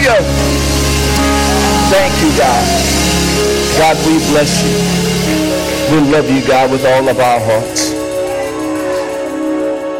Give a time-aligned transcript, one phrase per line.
[0.00, 0.22] Hallelujah.
[1.90, 2.64] Thank you, God.
[3.76, 5.94] God, we bless you.
[5.94, 7.90] We love you, God, with all of our hearts.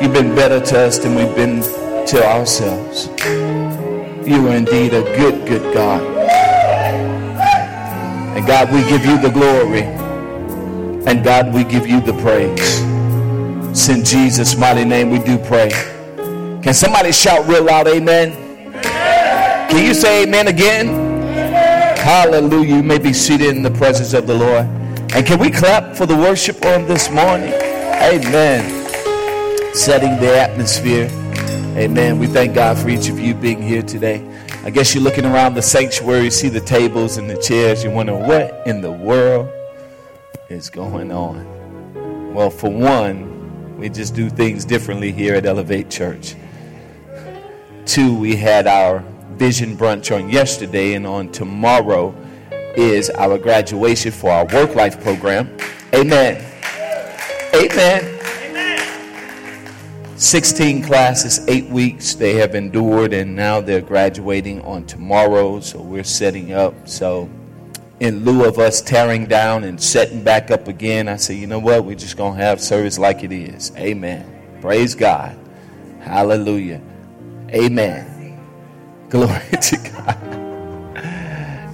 [0.03, 1.61] You've been better to us than we've been
[2.07, 3.09] to ourselves.
[4.27, 6.01] You are indeed a good, good God.
[8.37, 9.83] And God, we give you the glory.
[11.07, 12.81] And God, we give you the praise.
[13.71, 15.71] It's in Jesus' mighty name we do pray.
[16.63, 18.50] Can somebody shout real loud, amen?
[19.71, 20.89] Can you say amen again?
[21.97, 22.75] Hallelujah.
[22.77, 24.67] You may be seated in the presence of the Lord.
[25.15, 27.53] And can we clap for the worship on this morning?
[27.53, 28.69] Amen.
[29.73, 31.09] Setting the atmosphere.
[31.79, 32.19] Amen.
[32.19, 34.27] We thank God for each of you being here today.
[34.65, 37.85] I guess you're looking around the sanctuary, you see the tables and the chairs.
[37.85, 39.49] You're wondering what in the world
[40.49, 42.35] is going on.
[42.35, 46.35] Well, for one, we just do things differently here at Elevate Church.
[47.87, 49.05] Two, we had our
[49.41, 52.15] vision brunch on yesterday, and on tomorrow
[52.77, 55.57] is our graduation for our work life program.
[55.95, 56.45] Amen.
[57.55, 58.19] Amen.
[60.19, 65.59] 16 classes, eight weeks they have endured, and now they're graduating on tomorrow.
[65.61, 66.87] So we're setting up.
[66.87, 67.31] So,
[67.99, 71.59] in lieu of us tearing down and setting back up again, I say, you know
[71.59, 71.87] what?
[71.87, 73.73] We're just going to have service like it is.
[73.79, 74.61] Amen.
[74.61, 75.35] Praise God.
[76.01, 76.83] Hallelujah.
[77.55, 78.10] Amen.
[79.11, 80.17] Glory to God.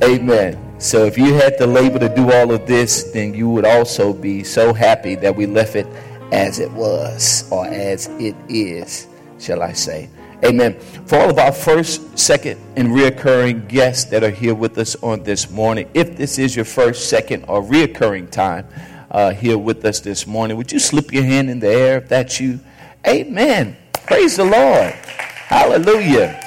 [0.03, 0.59] Amen.
[0.79, 4.13] So, if you had the labor to do all of this, then you would also
[4.13, 5.87] be so happy that we left it
[6.33, 9.07] as it was or as it is,
[9.39, 10.09] shall I say.
[10.45, 10.79] Amen.
[11.07, 15.23] For all of our first, second, and reoccurring guests that are here with us on
[15.23, 18.67] this morning, if this is your first, second, or reoccurring time
[19.11, 22.09] uh, here with us this morning, would you slip your hand in the air if
[22.09, 22.61] that's you?
[23.07, 23.77] Amen.
[24.07, 24.93] Praise the Lord.
[24.93, 26.46] Hallelujah.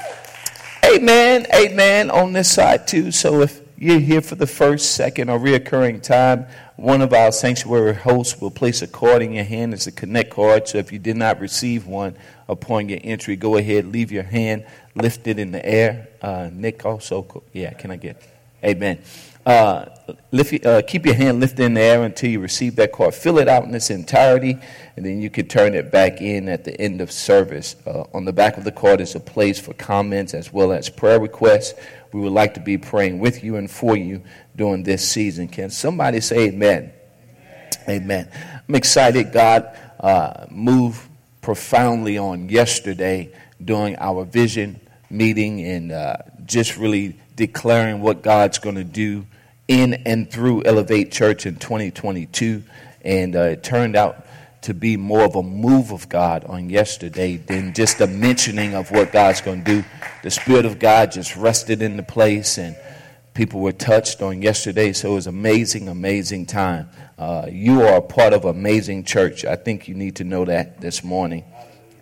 [0.86, 1.46] Amen.
[1.54, 3.12] Amen on this side too.
[3.12, 7.94] So if you're here for the first, second, or reoccurring time, one of our sanctuary
[7.94, 10.68] hosts will place a card in your hand It's a connect card.
[10.68, 12.16] So if you did not receive one
[12.48, 14.66] upon your entry, go ahead, leave your hand
[14.96, 16.08] lifted in the air.
[16.22, 18.22] Uh, Nick also, yeah, can I get?
[18.64, 19.00] Amen.
[19.50, 19.90] Uh,
[20.32, 23.16] lift, uh, keep your hand lifted in the air until you receive that card.
[23.16, 24.56] Fill it out in its entirety,
[24.96, 27.76] and then you can turn it back in at the end of service.
[27.84, 30.88] Uh, on the back of the card is a place for comments as well as
[30.88, 31.74] prayer requests.
[32.14, 34.22] We would like to be praying with you and for you
[34.56, 35.48] during this season.
[35.48, 36.94] Can somebody say amen?
[37.88, 38.04] Amen.
[38.04, 38.30] amen.
[38.68, 39.32] I'm excited.
[39.32, 41.02] God uh, moved
[41.42, 43.34] profoundly on yesterday
[43.66, 49.26] during our vision meeting and uh, just really declaring what God's going to do
[49.70, 52.64] in and through Elevate Church in 2022.
[53.04, 54.26] And uh, it turned out
[54.64, 58.92] to be more of a move of God on yesterday than just a mentioning of
[58.92, 59.88] what God's going to do.
[60.24, 62.76] The Spirit of God just rested in the place and
[63.34, 64.92] people were touched on yesterday.
[64.92, 66.90] So it was amazing, amazing time.
[67.18, 69.46] Uh, you are a part of amazing church.
[69.46, 71.46] I think you need to know that this morning.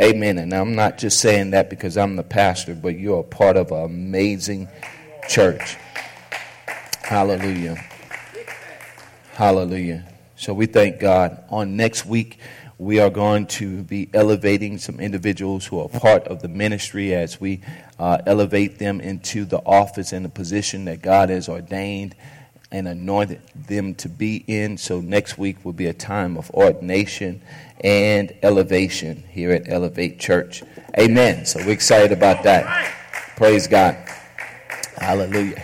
[0.01, 0.37] Amen.
[0.37, 3.71] And I'm not just saying that because I'm the pastor, but you're a part of
[3.71, 4.69] an amazing
[5.27, 5.77] church.
[7.07, 7.77] Hallelujah.
[9.31, 10.05] Hallelujah.
[10.35, 11.41] So we thank God.
[11.47, 12.37] On next week,
[12.77, 17.39] we are going to be elevating some individuals who are part of the ministry as
[17.39, 17.61] we
[17.97, 22.13] uh, elevate them into the office and the position that God has ordained
[22.73, 24.77] and anointed them to be in.
[24.77, 27.41] So next week will be a time of ordination
[27.79, 30.61] and elevation here at Elevate Church.
[30.99, 31.45] Amen.
[31.45, 32.65] So we're excited about that.
[33.37, 33.95] Praise God.
[34.97, 35.63] Hallelujah.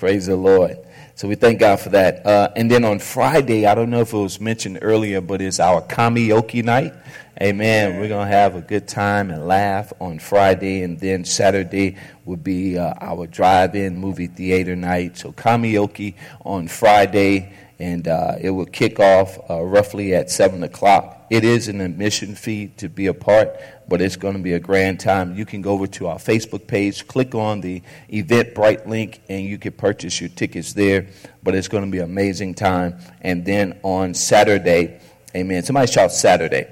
[0.00, 0.78] Praise the Lord.
[1.14, 2.24] So we thank God for that.
[2.24, 5.60] Uh, and then on Friday, I don't know if it was mentioned earlier, but it's
[5.60, 6.94] our karaoke night.
[7.38, 8.00] Amen.
[8.00, 10.84] We're going to have a good time and laugh on Friday.
[10.84, 15.18] And then Saturday will be uh, our drive in movie theater night.
[15.18, 16.14] So karaoke
[16.46, 21.19] on Friday and uh, it will kick off uh, roughly at 7 o'clock.
[21.30, 23.56] It is an admission fee to be a part,
[23.88, 25.36] but it's going to be a grand time.
[25.36, 27.82] You can go over to our Facebook page, click on the
[28.12, 31.06] Eventbrite link, and you can purchase your tickets there.
[31.44, 32.98] But it's going to be an amazing time.
[33.20, 35.00] And then on Saturday,
[35.34, 35.62] amen.
[35.62, 36.66] Somebody shout Saturday.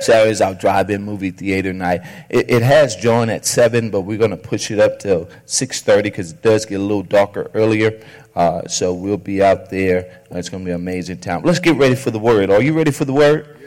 [0.00, 2.00] Saturday is our drive-in movie theater night.
[2.28, 5.80] It, it has joined at seven, but we're going to push it up till six
[5.80, 8.02] thirty because it does get a little darker earlier.
[8.34, 10.22] Uh, so we'll be out there.
[10.30, 11.42] It's going to be an amazing time.
[11.42, 12.50] Let's get ready for the word.
[12.50, 13.58] Are you ready for the word?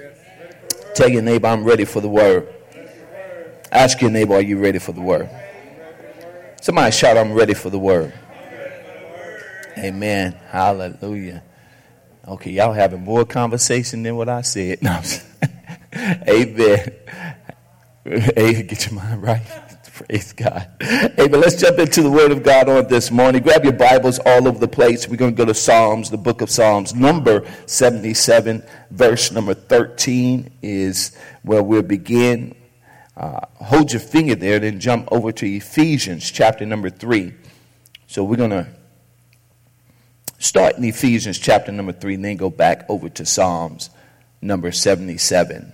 [0.95, 2.53] Tell your neighbor, I'm ready for the word.
[3.71, 5.29] Ask your neighbor, are you ready for the word?
[6.61, 8.13] Somebody shout, I'm ready for the word.
[9.77, 10.33] Amen.
[10.49, 11.43] Hallelujah.
[12.27, 14.79] Okay, y'all having more conversation than what I said.
[14.83, 15.01] No,
[16.27, 16.91] Amen.
[18.05, 19.41] Hey, get your mind right.
[20.07, 20.67] Praise God.
[20.81, 21.39] Amen.
[21.39, 23.43] Let's jump into the Word of God on this morning.
[23.43, 25.07] Grab your Bibles all over the place.
[25.07, 30.49] We're going to go to Psalms, the book of Psalms, number 77, verse number 13
[30.63, 32.55] is where we'll begin.
[33.15, 37.31] Uh, hold your finger there, then jump over to Ephesians chapter number 3.
[38.07, 38.67] So we're going to
[40.39, 43.91] start in Ephesians chapter number 3 and then go back over to Psalms
[44.41, 45.71] number 77.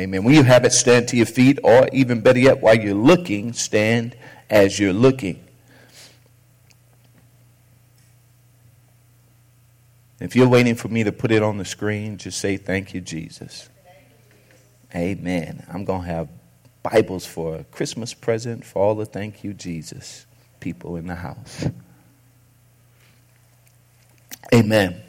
[0.00, 0.24] Amen.
[0.24, 3.52] When you have it, stand to your feet, or even better yet, while you're looking,
[3.52, 4.16] stand
[4.48, 5.44] as you're looking.
[10.18, 13.00] If you're waiting for me to put it on the screen, just say, Thank you,
[13.00, 13.68] Jesus.
[14.94, 15.64] Amen.
[15.70, 16.28] I'm going to have
[16.82, 20.26] Bibles for a Christmas present for all the thank you, Jesus
[20.60, 21.68] people in the house.
[24.54, 25.02] Amen.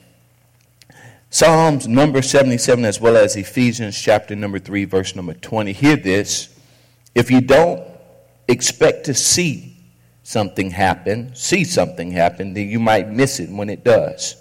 [1.34, 5.72] Psalms number 77, as well as Ephesians chapter number 3, verse number 20.
[5.72, 6.54] Hear this.
[7.16, 7.82] If you don't
[8.50, 9.78] expect to see
[10.24, 14.36] something happen, see something happen, then you might miss it when it does.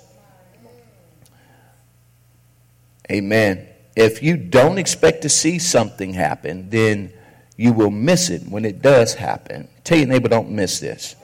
[3.09, 3.69] Amen.
[3.95, 7.13] If you don't expect to see something happen, then
[7.57, 9.69] you will miss it when it does happen.
[9.85, 11.15] Tell your neighbor, don't miss this.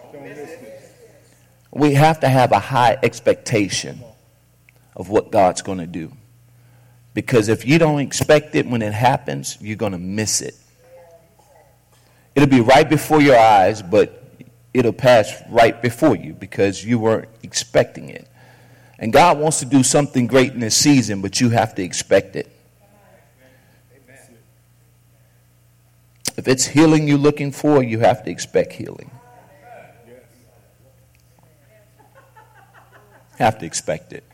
[1.73, 4.01] We have to have a high expectation
[4.97, 6.11] of what God's going to do.
[7.15, 10.55] Because if you don't expect it when it happens, you're going to miss it.
[12.35, 14.25] It'll be right before your eyes, but
[14.75, 18.29] it'll pass right before you because you weren't expecting it.
[18.99, 22.37] And God wants to do something great in this season, but you have to expect
[22.37, 22.51] it.
[26.37, 29.11] If it's healing you're looking for, you have to expect healing.
[33.39, 34.25] Have to expect it.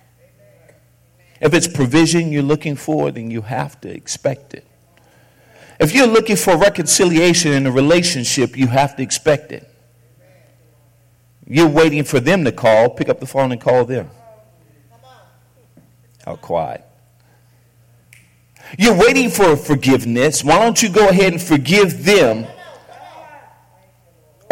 [1.43, 4.65] If it's provision you're looking for, then you have to expect it.
[5.81, 9.69] If you're looking for reconciliation in a relationship, you have to expect it.
[11.45, 14.09] You're waiting for them to call, pick up the phone and call them.
[16.25, 16.85] How quiet.
[18.79, 20.45] You're waiting for forgiveness.
[20.45, 22.47] Why don't you go ahead and forgive them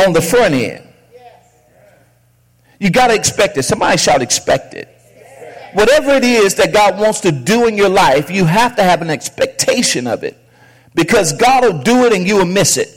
[0.04, 0.88] on the front end?
[2.80, 3.62] You got to expect it.
[3.62, 4.99] Somebody shout, expect it
[5.74, 9.02] whatever it is that God wants to do in your life, you have to have
[9.02, 10.36] an expectation of it.
[10.94, 12.96] Because God will do it and you will miss it.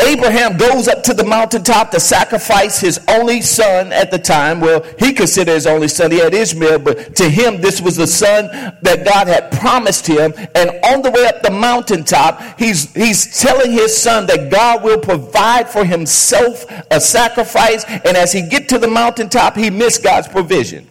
[0.00, 4.60] Abraham goes up to the mountaintop to sacrifice his only son at the time.
[4.60, 6.12] Well, he considered his only son.
[6.12, 8.46] He had Ishmael, but to him, this was the son
[8.82, 10.32] that God had promised him.
[10.54, 15.00] And on the way up the mountaintop, he's, he's telling his son that God will
[15.00, 17.84] provide for himself a sacrifice.
[17.84, 20.87] And as he get to the mountaintop, he missed God's provision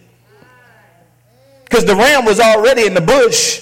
[1.69, 3.62] because the ram was already in the bush.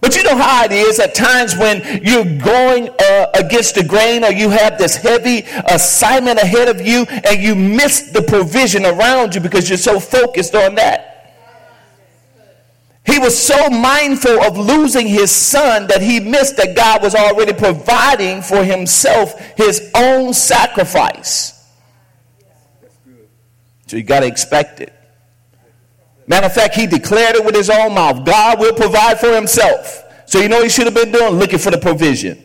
[0.00, 4.24] But you know how it is at times when you're going uh, against the grain
[4.24, 9.34] or you have this heavy assignment ahead of you and you miss the provision around
[9.34, 11.16] you because you're so focused on that.
[13.06, 17.52] He was so mindful of losing his son that he missed that God was already
[17.52, 21.52] providing for himself his own sacrifice.
[23.86, 24.92] So you got to expect it.
[26.26, 28.24] Matter of fact, he declared it with his own mouth.
[28.24, 30.04] God will provide for himself.
[30.26, 31.34] So you know he should have been doing?
[31.34, 32.42] Looking for the provision.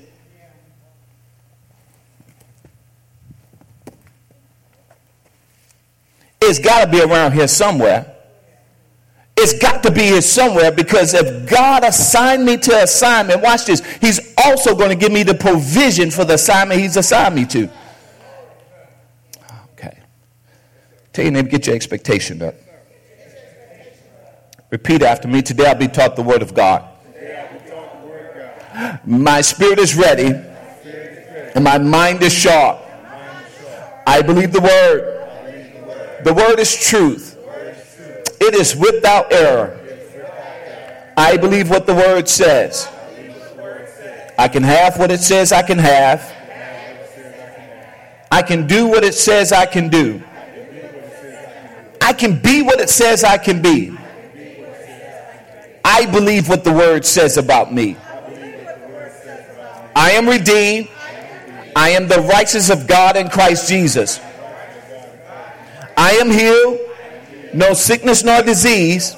[6.42, 8.08] It's got to be around here somewhere.
[9.38, 13.82] It's got to be here somewhere because if God assigned me to assignment, watch this,
[13.98, 17.70] He's also going to give me the provision for the assignment He's assigned me to.
[19.74, 19.98] Okay.
[21.14, 22.54] Tell your neighbor, get your expectation up.
[24.72, 25.42] Repeat after me.
[25.42, 26.88] Today I'll be taught the Word of God.
[29.06, 30.34] My spirit is ready,
[31.54, 32.80] and my mind is sharp.
[34.08, 36.24] I believe the Word.
[36.24, 37.38] The Word is truth.
[38.40, 39.78] It is without error.
[41.18, 42.88] I believe what the Word says.
[44.38, 46.34] I can have what it says I can have.
[48.32, 50.24] I can do what it says I can do.
[52.00, 53.98] I can be what it says I can be.
[55.84, 57.98] I believe what the word says about me.
[59.96, 60.90] I am redeemed.
[61.76, 64.20] I am the righteous of God in Christ Jesus.
[65.98, 66.80] I am healed.
[67.54, 69.16] No sickness nor disease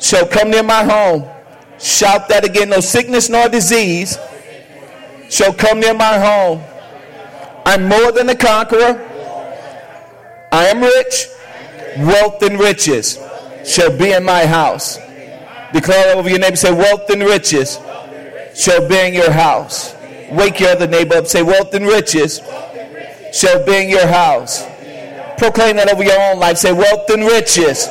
[0.00, 1.28] shall come near my home.
[1.78, 2.70] Shout that again.
[2.70, 4.18] No sickness nor disease
[5.30, 6.62] shall come near my home.
[7.66, 9.10] I'm more than a conqueror.
[10.52, 11.26] I am rich.
[11.98, 13.18] Wealth and riches
[13.64, 14.98] shall be in my house.
[15.74, 17.80] Declare over your neighbor, say, wealth and riches
[18.54, 19.92] shall be in your house.
[20.30, 22.40] Wake your other neighbor up, say, wealth and riches
[23.32, 24.64] shall be in your house.
[25.36, 26.58] Proclaim that over your own life.
[26.58, 27.88] Say, wealth and riches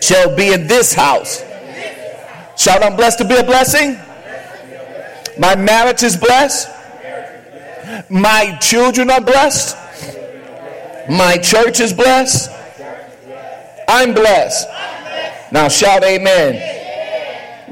[0.00, 1.42] shall be in this house.
[2.56, 3.98] Shout, I'm blessed to be a blessing.
[5.40, 6.68] My marriage is blessed.
[8.08, 9.76] My children are blessed.
[11.10, 12.48] My church is blessed.
[13.88, 14.68] I'm blessed.
[15.50, 16.81] Now shout amen.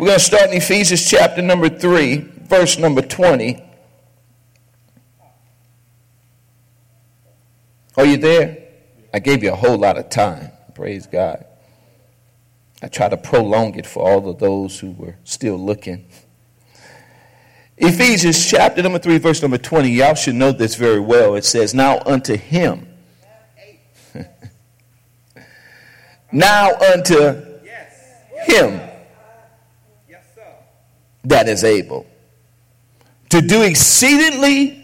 [0.01, 3.63] We're going to start in Ephesians chapter number 3, verse number 20.
[7.99, 8.69] Are you there?
[9.13, 10.53] I gave you a whole lot of time.
[10.75, 11.45] Praise God.
[12.81, 16.07] I try to prolong it for all of those who were still looking.
[17.77, 19.91] Ephesians chapter number 3, verse number 20.
[19.91, 21.35] Y'all should know this very well.
[21.35, 22.89] It says, Now unto him.
[26.33, 27.45] now unto
[28.47, 28.90] him
[31.25, 32.07] that is able
[33.29, 34.83] to do exceedingly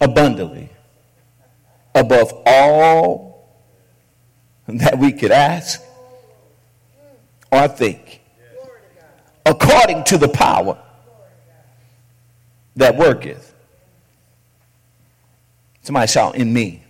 [0.00, 0.68] abundantly
[1.94, 3.48] above all
[4.68, 5.82] that we could ask
[7.50, 8.20] or think,
[9.44, 10.78] according to the power
[12.74, 13.54] that worketh.
[15.82, 16.82] Somebody shout, in me.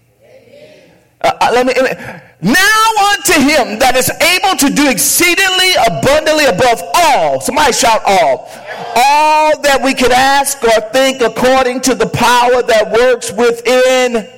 [1.21, 5.73] Uh, uh, let me, let me, now unto him that is able to do exceedingly
[5.87, 7.41] abundantly above all.
[7.41, 8.49] Somebody shout all.
[8.97, 14.37] All that we could ask or think according to the power that works within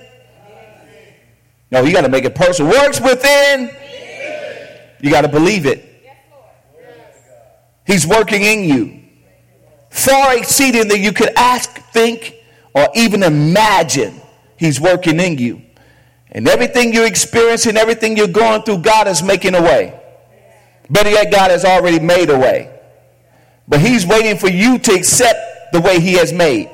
[1.71, 2.73] no, you got to make it personal.
[2.73, 3.71] Works within.
[5.01, 5.85] You got to believe it.
[7.87, 9.03] He's working in you.
[9.91, 12.35] Far exceeding that you could ask, think,
[12.75, 14.21] or even imagine.
[14.57, 15.63] He's working in you.
[16.31, 19.99] And everything you're experiencing, everything you're going through, God is making a way.
[20.91, 22.75] Better yet, God has already made a way.
[23.67, 26.71] But He's waiting for you to accept the way He has made.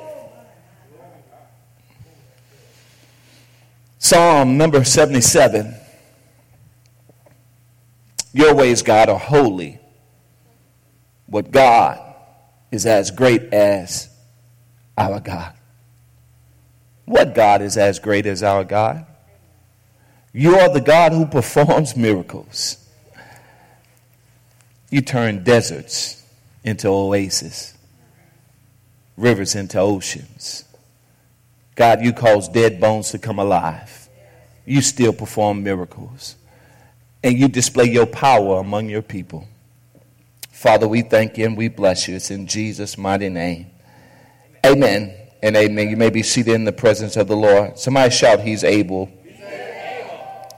[3.98, 5.74] Psalm number 77.
[8.32, 9.80] Your ways, God, are holy.
[11.28, 12.00] But God
[12.70, 14.10] is as great as
[14.98, 15.54] our God.
[17.06, 19.06] What God is as great as our God?
[20.36, 22.76] You are the God who performs miracles.
[24.90, 26.26] You turn deserts
[26.64, 27.78] into oases,
[29.16, 30.64] rivers into oceans.
[31.76, 34.08] God, you cause dead bones to come alive.
[34.66, 36.34] You still perform miracles.
[37.22, 39.46] And you display your power among your people.
[40.50, 42.16] Father, we thank you and we bless you.
[42.16, 43.66] It's in Jesus' mighty name.
[44.66, 45.90] Amen and amen.
[45.90, 47.78] You may be seated in the presence of the Lord.
[47.78, 49.10] Somebody shout, He's able.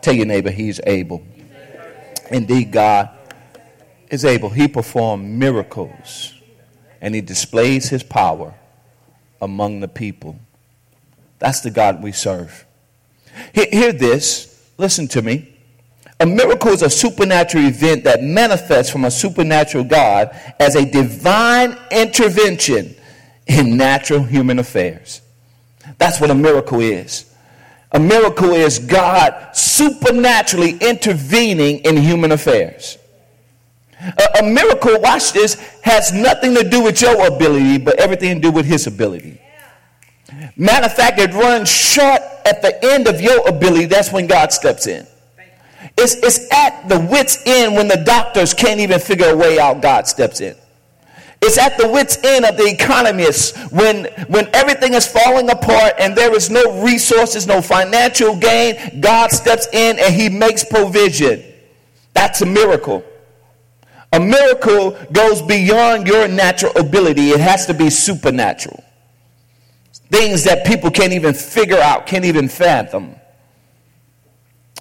[0.06, 1.20] Tell your neighbor, He's able.
[2.30, 3.10] Indeed, God
[4.08, 4.50] is able.
[4.50, 6.32] He performed miracles
[7.00, 8.54] and He displays His power
[9.42, 10.38] among the people.
[11.40, 12.64] That's the God we serve.
[13.52, 14.70] Hear, this.
[14.78, 15.52] Listen to me.
[16.20, 21.76] A miracle is a supernatural event that manifests from a supernatural God as a divine
[21.90, 22.94] intervention
[23.48, 25.20] in natural human affairs.
[25.98, 27.25] That's what a miracle is.
[27.97, 32.99] A miracle is God supernaturally intervening in human affairs.
[33.99, 38.41] A, a, miracle, watch this, has nothing to do with your ability, but everything to
[38.43, 39.41] do with His ability.
[40.57, 43.87] Matter of fact, it runs short at the end of your ability.
[43.87, 45.07] That's when God steps in.
[45.97, 49.81] It's, it's at the wit's end when the doctors can't even figure a way out,
[49.81, 50.55] God steps in.
[51.43, 56.16] It's at the wit's end of the economists when, when everything is falling apart and
[56.16, 59.00] there is no resources, no financial gain.
[59.00, 61.45] God steps in and he makes provision.
[62.14, 63.05] That's a miracle.
[64.12, 68.83] A miracle goes beyond your natural ability, it has to be supernatural.
[70.11, 73.16] Things that people can't even figure out, can't even fathom.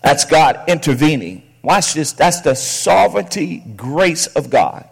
[0.02, 1.44] That's God intervening.
[1.64, 2.14] Watch this.
[2.14, 4.88] That's the sovereignty, grace of God.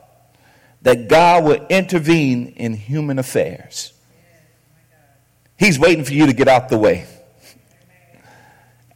[0.83, 3.93] That God will intervene in human affairs.
[5.57, 7.05] He's waiting for you to get out the way.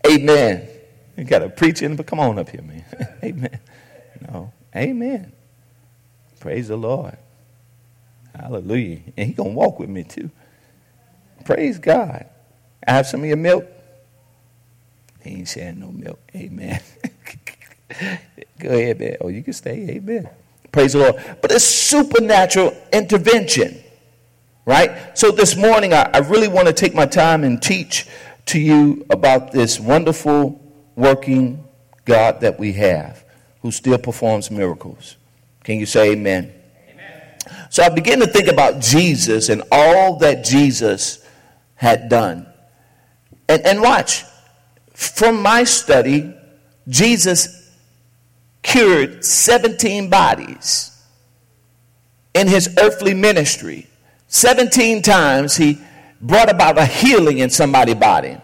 [0.06, 0.68] Amen.
[1.16, 2.86] You got to preach in, but come on up here, man.
[3.24, 3.60] Amen.
[4.30, 4.52] No.
[4.76, 5.32] Amen.
[6.40, 7.18] Praise the Lord.
[8.36, 9.00] Hallelujah.
[9.18, 10.30] And He gonna walk with me too.
[11.46, 12.26] Praise God.
[12.88, 13.66] I have some of your milk.
[15.22, 16.20] He ain't sharing no milk.
[16.36, 16.80] Amen.
[18.60, 19.18] Go ahead, man.
[19.22, 19.90] Oh, you can stay.
[19.90, 20.30] Amen.
[20.78, 21.16] Praise the Lord.
[21.42, 23.84] But it's supernatural intervention,
[24.64, 25.18] right?
[25.18, 28.06] So this morning, I, I really want to take my time and teach
[28.46, 30.62] to you about this wonderful
[30.96, 31.68] working
[32.06, 33.26] God that we have
[33.64, 35.18] who still performs miracles.
[35.64, 36.54] Can you say amen?
[36.92, 37.38] amen?
[37.72, 41.28] So I begin to think about Jesus and all that Jesus
[41.74, 42.46] had done.
[43.50, 44.26] And, and watch,
[44.94, 46.36] from my study,
[46.88, 47.57] Jesus
[48.68, 50.92] cured 17 bodies
[52.34, 53.88] in his earthly ministry.
[54.28, 55.80] 17 times he
[56.20, 58.38] brought about a healing in somebody's body.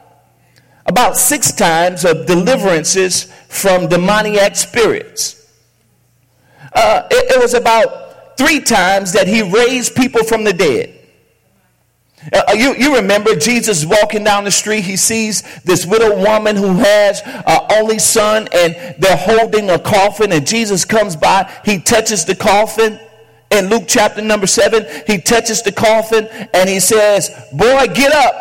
[0.85, 5.51] About six times of deliverances from demoniac spirits.
[6.73, 11.02] Uh, it, it was about three times that he raised people from the dead.
[12.31, 14.81] Uh, uh, you, you remember Jesus walking down the street.
[14.81, 20.31] He sees this widow woman who has uh, only son, and they're holding a coffin.
[20.31, 21.51] And Jesus comes by.
[21.65, 22.99] He touches the coffin.
[23.51, 28.33] In Luke chapter number seven, he touches the coffin and he says, Boy, get up.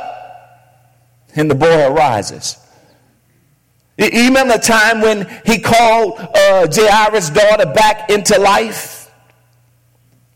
[1.36, 2.56] And the boy arises.
[3.98, 9.01] You remember the time when he called uh, Jairus' daughter back into life?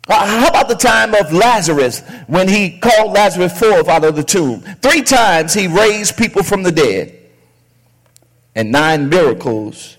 [0.09, 4.61] How about the time of Lazarus when he called Lazarus forth out of the tomb?
[4.81, 7.19] Three times he raised people from the dead,
[8.55, 9.97] and nine miracles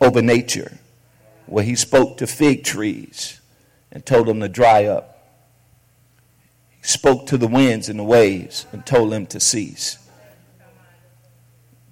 [0.00, 0.76] over nature,
[1.46, 3.40] where he spoke to fig trees
[3.92, 5.08] and told them to dry up.
[6.80, 9.98] He spoke to the winds and the waves and told them to cease.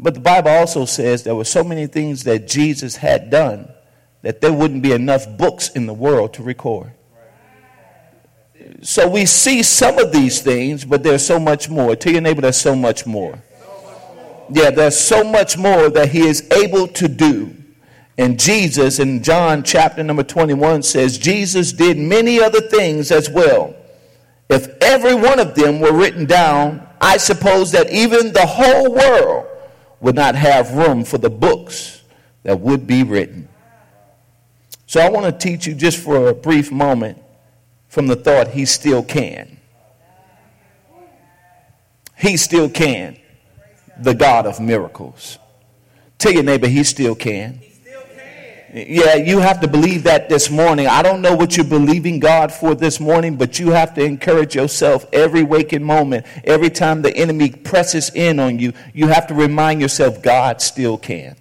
[0.00, 3.70] But the Bible also says there were so many things that Jesus had done
[4.22, 6.92] that there wouldn't be enough books in the world to record.
[8.82, 11.94] So we see some of these things, but there's so much more.
[11.96, 13.38] Tell your neighbor there's so much more.
[14.50, 17.54] Yeah, there's so much more that he is able to do.
[18.16, 23.74] And Jesus in John chapter number 21 says, Jesus did many other things as well.
[24.48, 29.46] If every one of them were written down, I suppose that even the whole world
[30.00, 32.02] would not have room for the books
[32.42, 33.48] that would be written.
[34.86, 37.22] So I want to teach you just for a brief moment
[37.90, 39.58] from the thought he still can.
[42.16, 43.18] He still can.
[43.98, 45.38] The God of miracles.
[46.16, 47.60] Tell your neighbor, he still can.
[48.72, 50.86] Yeah, you have to believe that this morning.
[50.86, 54.54] I don't know what you're believing God for this morning, but you have to encourage
[54.54, 56.24] yourself every waking moment.
[56.44, 60.96] Every time the enemy presses in on you, you have to remind yourself God still
[60.96, 61.34] can.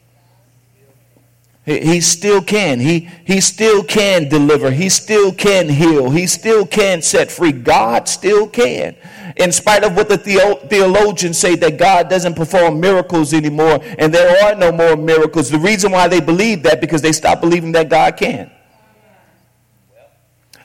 [1.69, 2.79] He still can.
[2.79, 4.71] He, he still can deliver.
[4.71, 6.09] He still can heal.
[6.09, 7.51] He still can set free.
[7.51, 8.95] God still can.
[9.37, 14.43] In spite of what the theologians say that God doesn't perform miracles anymore and there
[14.43, 15.49] are no more miracles.
[15.49, 18.51] The reason why they believe that because they stop believing that God can.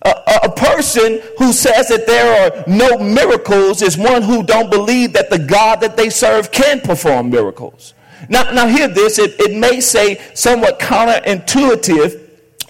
[0.05, 5.15] A, a, person who says that there are no miracles is one who don't believe
[5.15, 7.95] that the God that they serve can perform miracles.
[8.29, 9.19] Now, now hear this.
[9.19, 12.21] It, it may say somewhat counterintuitive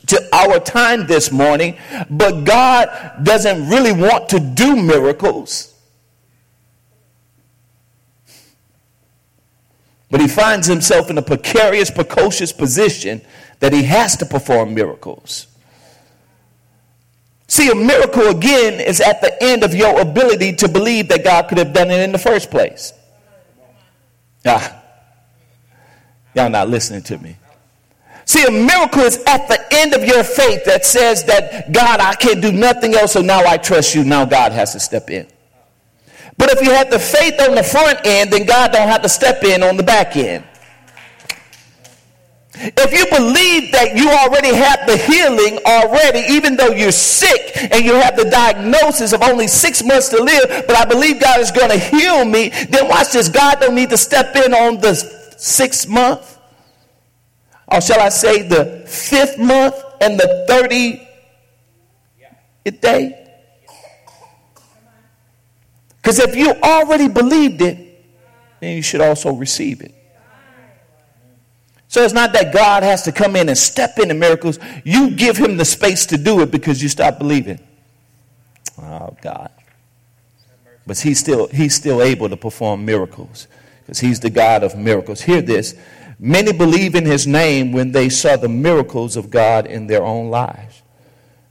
[0.06, 1.78] to our time this morning,
[2.10, 5.74] but God doesn't really want to do miracles.
[10.10, 13.22] But he finds himself in a precarious, precocious position
[13.60, 15.48] that he has to perform miracles.
[17.48, 21.48] See, a miracle again is at the end of your ability to believe that God
[21.48, 22.92] could have done it in the first place.
[24.46, 24.83] Ah.
[26.34, 27.36] Y'all not listening to me.
[28.26, 32.14] See, a miracle is at the end of your faith that says that God, I
[32.14, 34.02] can't do nothing else, so now I trust you.
[34.02, 35.26] Now God has to step in.
[36.36, 39.08] But if you have the faith on the front end, then God don't have to
[39.08, 40.44] step in on the back end.
[42.56, 47.84] If you believe that you already have the healing already, even though you're sick and
[47.84, 51.50] you have the diagnosis of only six months to live, but I believe God is
[51.50, 53.28] going to heal me, then watch this.
[53.28, 54.94] God don't need to step in on the
[55.36, 56.38] sixth month,
[57.68, 61.00] or shall I say the fifth month and the 30th
[62.80, 63.20] day?
[65.96, 68.04] Because if you already believed it,
[68.60, 69.94] then you should also receive it.
[71.88, 74.58] So it's not that God has to come in and step into miracles.
[74.84, 77.60] You give him the space to do it because you stop believing.
[78.82, 79.50] Oh God.
[80.86, 83.46] But he's still he's still able to perform miracles
[83.84, 85.20] because he's the God of miracles.
[85.20, 85.74] Hear this.
[86.18, 90.30] Many believe in his name when they saw the miracles of God in their own
[90.30, 90.82] lives.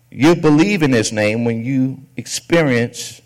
[0.10, 3.22] You believe in his name when you experience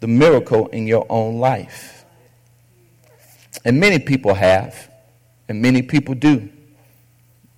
[0.00, 2.04] the miracle in your own life.
[3.64, 4.90] And many people have,
[5.48, 6.48] and many people do.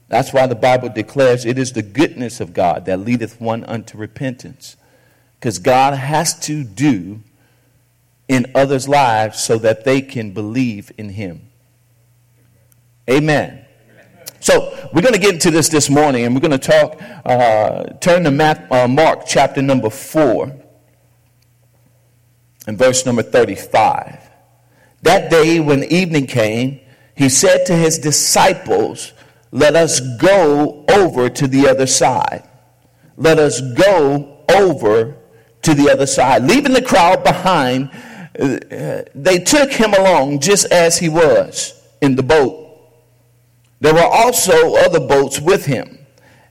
[0.08, 3.96] That's why the Bible declares it is the goodness of God that leadeth one unto
[3.96, 4.76] repentance.
[5.38, 7.20] Because God has to do
[8.28, 11.50] in others' lives so that they can believe in Him.
[13.10, 13.64] Amen.
[14.40, 17.00] So we're going to get into this this morning, and we're going to talk.
[17.24, 20.54] Uh, turn to uh, Mark chapter number four,
[22.66, 24.20] and verse number thirty-five.
[25.02, 26.80] That day, when evening came,
[27.16, 29.12] he said to his disciples,
[29.50, 32.48] "Let us go over to the other side.
[33.16, 35.16] Let us go over
[35.62, 37.90] to the other side." Leaving the crowd behind,
[38.38, 42.68] they took him along just as he was in the boat
[43.80, 45.98] there were also other boats with him.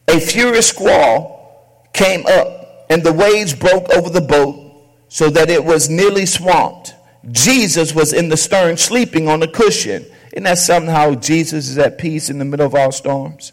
[0.07, 4.63] A furious squall came up, and the waves broke over the boat
[5.09, 6.95] so that it was nearly swamped.
[7.31, 10.05] Jesus was in the stern sleeping on a cushion.
[10.31, 13.51] Isn't that somehow Jesus is at peace in the middle of our storms?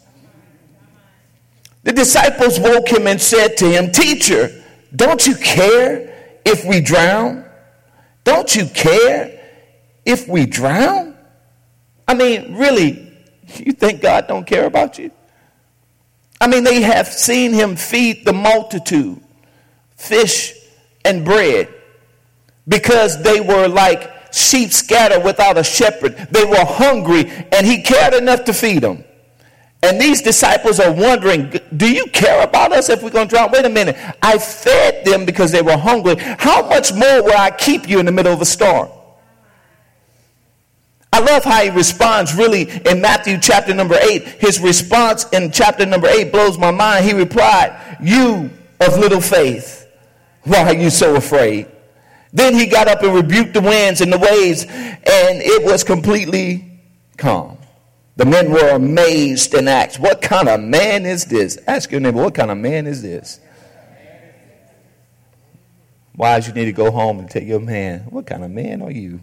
[1.83, 4.63] The disciples woke him and said to him, Teacher,
[4.95, 7.44] don't you care if we drown?
[8.25, 9.39] Don't you care
[10.03, 11.15] if we drown?
[12.07, 13.05] I mean, really,
[13.59, 15.11] You think God don't care about you?
[16.41, 19.21] I mean, they have seen him feed the multitude,
[19.95, 20.53] fish
[21.03, 21.73] and bread,
[22.67, 26.15] because they were like sheep scattered without a shepherd.
[26.31, 29.03] They were hungry, and he cared enough to feed them.
[29.85, 33.51] And these disciples are wondering, do you care about us if we're going to drown?
[33.51, 33.95] Wait a minute.
[34.19, 36.15] I fed them because they were hungry.
[36.17, 38.89] How much more will I keep you in the middle of a storm?
[41.13, 44.23] I love how he responds really in Matthew chapter number 8.
[44.23, 47.05] His response in chapter number 8 blows my mind.
[47.05, 49.87] He replied, You of little faith,
[50.45, 51.67] why are you so afraid?
[52.33, 56.81] Then he got up and rebuked the winds and the waves, and it was completely
[57.17, 57.59] calm.
[58.17, 61.57] The men were amazed and asked, What kind of man is this?
[61.67, 63.39] Ask your neighbor, What kind of man is this?
[66.15, 68.91] Wives, you need to go home and take your man, What kind of man are
[68.91, 69.19] you?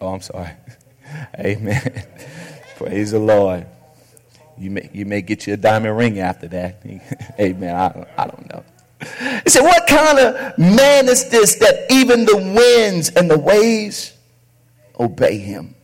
[0.00, 0.50] Oh, I'm sorry.
[1.38, 2.04] Amen.
[2.76, 3.66] Praise the Lord.
[4.58, 6.82] You may, you may get you a diamond ring after that.
[7.40, 7.74] Amen.
[7.74, 8.64] I, I don't know.
[9.44, 14.12] He said, What kind of man is this that even the winds and the waves
[14.98, 15.76] obey him?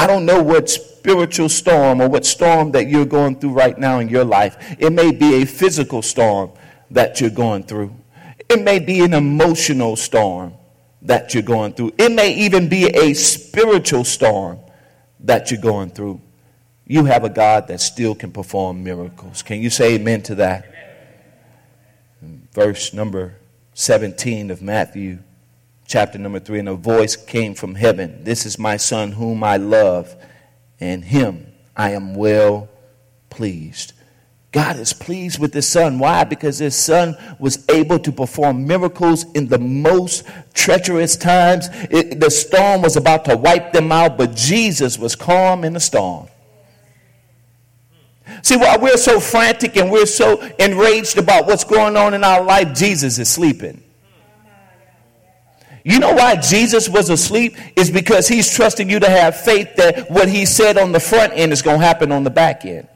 [0.00, 3.98] I don't know what spiritual storm or what storm that you're going through right now
[3.98, 4.56] in your life.
[4.78, 6.52] It may be a physical storm
[6.90, 7.94] that you're going through,
[8.48, 10.54] it may be an emotional storm
[11.02, 11.92] that you're going through.
[11.98, 14.60] It may even be a spiritual storm
[15.20, 16.22] that you're going through.
[16.86, 19.42] You have a God that still can perform miracles.
[19.42, 20.64] Can you say amen to that?
[22.54, 23.36] Verse number
[23.74, 25.18] 17 of Matthew,
[25.90, 29.56] chapter number 3 and a voice came from heaven This is my son whom I
[29.56, 30.14] love,
[30.78, 32.68] and him I am well
[33.28, 33.92] pleased.
[34.52, 35.98] God is pleased with his son.
[35.98, 36.24] Why?
[36.24, 41.68] Because his son was able to perform miracles in the most treacherous times.
[41.90, 45.80] It, the storm was about to wipe them out, but Jesus was calm in the
[45.80, 46.28] storm.
[48.42, 52.42] See, while we're so frantic and we're so enraged about what's going on in our
[52.42, 53.82] life, Jesus is sleeping.
[55.84, 57.56] You know why Jesus was asleep?
[57.76, 61.32] Is because he's trusting you to have faith that what he said on the front
[61.34, 62.86] end is going to happen on the back end.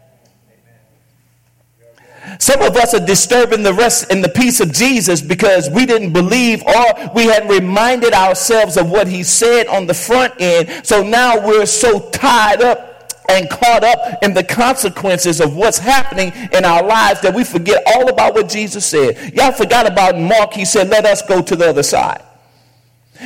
[2.39, 6.13] Some of us are disturbing the rest and the peace of Jesus because we didn't
[6.13, 10.85] believe or we hadn't reminded ourselves of what he said on the front end.
[10.85, 16.33] So now we're so tied up and caught up in the consequences of what's happening
[16.53, 19.35] in our lives that we forget all about what Jesus said.
[19.35, 20.53] Y'all forgot about Mark.
[20.53, 22.23] He said, let us go to the other side.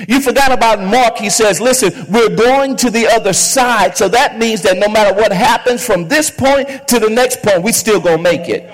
[0.06, 1.16] You forgot about Mark.
[1.16, 3.96] He says, listen, we're going to the other side.
[3.96, 7.62] So that means that no matter what happens from this point to the next point,
[7.62, 8.70] we still going to make it.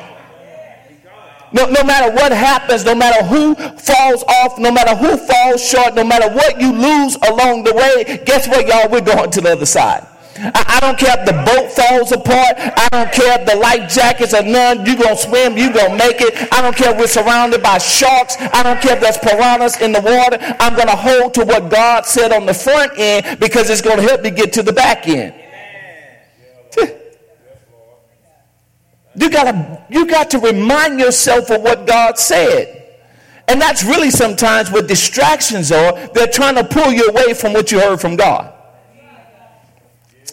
[1.53, 5.95] No, no matter what happens, no matter who falls off, no matter who falls short,
[5.95, 8.91] no matter what you lose along the way, guess what, y'all?
[8.91, 10.05] We're going to the other side.
[10.37, 12.57] I, I don't care if the boat falls apart.
[12.59, 14.85] I don't care if the life jackets are none.
[14.85, 15.57] You're going to swim.
[15.57, 16.49] You're going to make it.
[16.53, 18.37] I don't care if we're surrounded by sharks.
[18.39, 20.39] I don't care if there's piranhas in the water.
[20.61, 23.99] I'm going to hold to what God said on the front end because it's going
[23.99, 25.35] to help me get to the back end.
[29.17, 32.85] You gotta, you got to remind yourself of what God said.
[33.47, 36.09] And that's really sometimes what distractions are.
[36.09, 38.54] They're trying to pull you away from what you heard from God.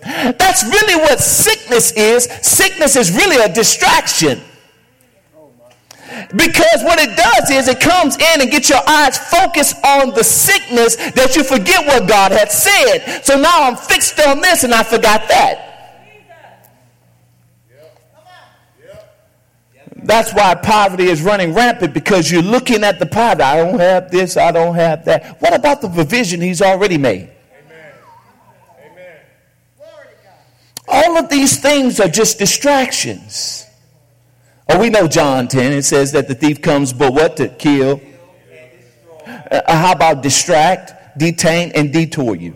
[0.04, 2.26] That's really what sickness is.
[2.42, 4.42] Sickness is really a distraction.
[6.36, 10.24] Because what it does is it comes in and gets your eyes focused on the
[10.24, 13.22] sickness that you forget what God had said.
[13.24, 15.72] So now I'm fixed on this and I forgot that.
[20.04, 23.44] That's why poverty is running rampant because you're looking at the poverty.
[23.44, 25.40] I don't have this, I don't have that.
[25.42, 27.30] What about the provision he's already made?
[27.64, 27.94] Amen.
[28.92, 29.20] Amen.
[30.92, 33.66] All of these things are just distractions.
[34.68, 37.38] Oh, we know John 10, it says that the thief comes but what?
[37.38, 38.02] To kill.
[39.26, 42.56] Uh, how about distract, detain, and detour you?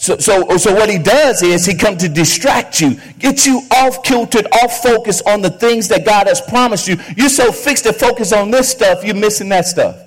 [0.00, 4.02] So, so, so what he does is he comes to distract you, get you off
[4.02, 6.96] kiltered, off focus on the things that God has promised you.
[7.18, 10.00] You're so fixed to focus on this stuff, you're missing that stuff.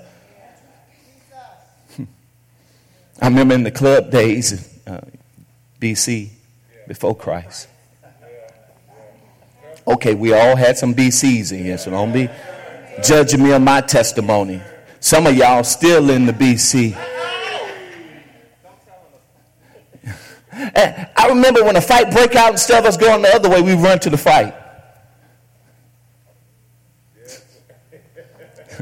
[3.22, 4.73] I remember in the club days,
[5.80, 6.30] BC,
[6.86, 7.68] before Christ.
[9.86, 12.28] Okay, we all had some BCs in here, so don't be
[13.02, 14.62] judging me on my testimony.
[15.00, 16.96] Some of y'all still in the BC.
[20.56, 23.60] Eh, I remember when a fight break out instead of us going the other way,
[23.60, 24.54] we run to the fight.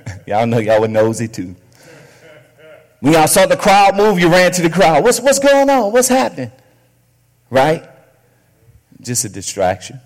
[0.27, 1.57] y'all know y'all were nosy too.
[3.03, 5.03] When y'all saw the crowd move, you ran to the crowd.
[5.03, 5.91] What's, what's going on?
[5.91, 6.53] What's happening?
[7.51, 7.83] Right?
[9.01, 10.01] Just a distraction.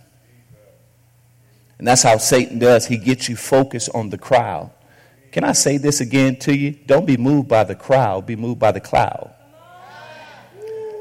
[1.77, 2.87] And that's how Satan does.
[2.87, 4.71] He gets you focused on the crowd.
[5.31, 6.71] Can I say this again to you?
[6.71, 9.31] Don't be moved by the crowd, be moved by the cloud.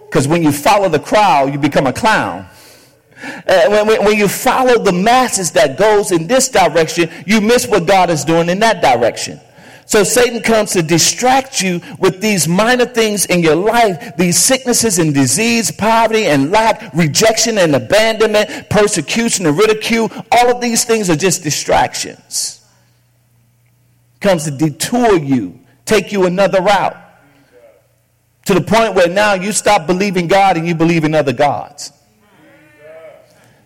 [0.05, 2.45] Because when you follow the crowd, you become a clown.
[3.23, 7.87] Uh, when, when you follow the masses that goes in this direction, you miss what
[7.87, 9.39] God is doing in that direction.
[9.85, 14.97] So Satan comes to distract you with these minor things in your life, these sicknesses
[14.97, 20.11] and disease, poverty and lack, rejection and abandonment, persecution and ridicule.
[20.31, 22.67] All of these things are just distractions.
[24.19, 26.97] Comes to detour you, take you another route
[28.45, 31.91] to the point where now you stop believing God and you believe in other gods.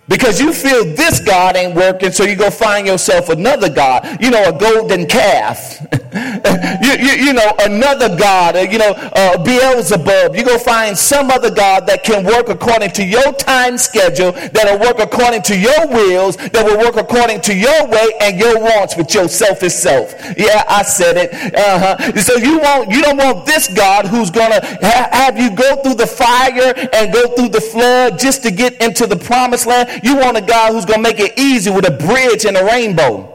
[0.09, 4.17] Because you feel this God ain't working, so you go find yourself another God.
[4.19, 5.85] You know, a golden calf.
[6.81, 8.55] you, you, you, know, another God.
[8.55, 10.35] Uh, you know, uh, Beelzebub.
[10.35, 14.79] You go find some other God that can work according to your time schedule, that'll
[14.79, 18.97] work according to your wills, that will work according to your way and your wants
[18.97, 20.13] with your selfish self.
[20.37, 21.33] Yeah, I said it.
[21.55, 22.19] Uh-huh.
[22.21, 25.95] So you want, you don't want this God who's gonna ha- have you go through
[25.95, 30.01] the fire and go through the flood just to get into the promised land.
[30.03, 33.28] You want a God who's to make it easy with a bridge and a rainbow.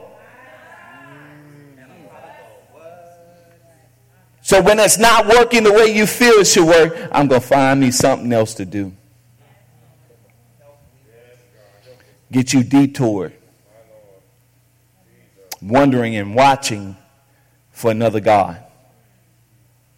[4.44, 7.46] So when it's not working the way you feel it should work, I'm going to
[7.46, 8.92] find me something else to do.
[12.30, 13.32] Get you detoured,
[15.62, 16.94] wondering and watching
[17.70, 18.62] for another God.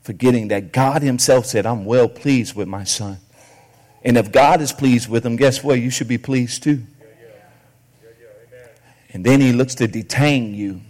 [0.02, 3.18] Forgetting that God Himself said, I'm well pleased with my son.
[4.04, 5.80] And if God is pleased with him, guess what?
[5.80, 6.84] You should be pleased too.
[9.12, 10.82] And then he looks to detain you,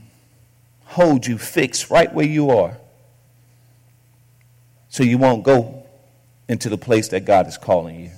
[0.84, 2.76] hold you fixed right where you are,
[4.96, 5.84] so you won't go
[6.48, 8.12] into the place that God is calling you.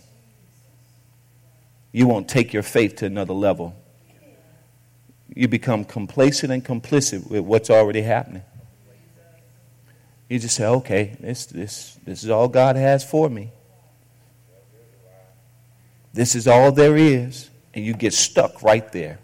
[1.91, 3.75] You won't take your faith to another level.
[5.35, 8.45] You become complacent and complicit with what's already happening.
[10.29, 13.51] You just say, okay, this, this, this is all God has for me.
[16.13, 17.51] This is all there is.
[17.75, 19.19] And you get stuck right there.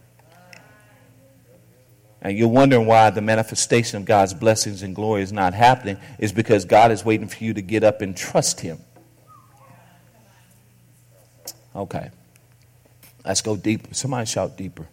[2.25, 6.33] And you're wondering why the manifestation of God's blessings and glory is not happening, is
[6.33, 8.79] because God is waiting for you to get up and trust Him.
[11.77, 12.11] Okay.
[13.27, 13.93] Let's go deeper.
[13.93, 14.89] Somebody shout deeper.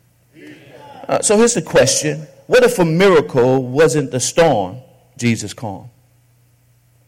[1.08, 4.80] Uh, so here's the question What if a miracle wasn't the storm
[5.18, 5.90] Jesus calmed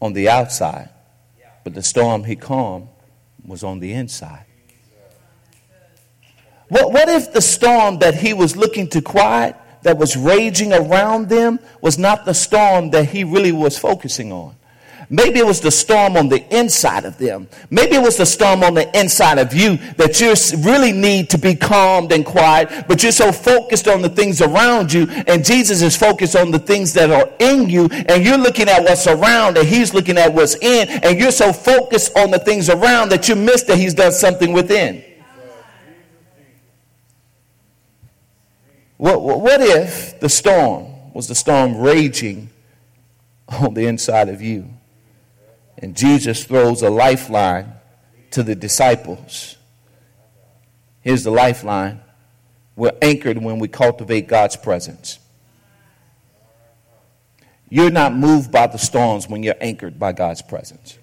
[0.00, 0.88] on the outside,
[1.64, 2.88] but the storm he calmed
[3.44, 4.46] was on the inside?
[6.68, 11.28] What, what if the storm that he was looking to quiet, that was raging around
[11.28, 14.56] them, was not the storm that he really was focusing on?
[15.10, 17.46] Maybe it was the storm on the inside of them.
[17.70, 21.38] Maybe it was the storm on the inside of you that you really need to
[21.38, 25.82] be calmed and quiet, but you're so focused on the things around you, and Jesus
[25.82, 29.58] is focused on the things that are in you, and you're looking at what's around,
[29.58, 33.28] and He's looking at what's in, and you're so focused on the things around that
[33.28, 35.04] you miss that He's done something within.
[38.96, 42.50] What, what if the storm was the storm raging
[43.48, 44.68] on the inside of you?
[45.78, 47.72] And Jesus throws a lifeline
[48.30, 49.56] to the disciples.
[51.00, 52.00] Here's the lifeline.
[52.76, 55.18] We're anchored when we cultivate God's presence.
[57.68, 60.98] You're not moved by the storms when you're anchored by God's presence.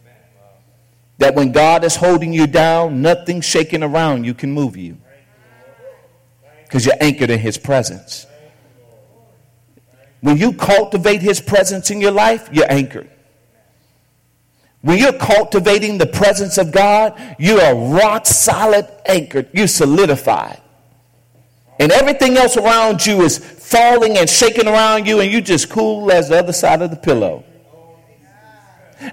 [1.17, 4.97] That when God is holding you down, nothing shaking around you can move you
[6.71, 8.25] because you're anchored in His presence.
[10.21, 13.09] When you cultivate His presence in your life, you're anchored.
[14.79, 19.49] When you're cultivating the presence of God, you are rock solid anchored.
[19.51, 20.61] You solidified.
[21.77, 26.09] And everything else around you is falling and shaking around you, and you just cool
[26.09, 27.43] as the other side of the pillow.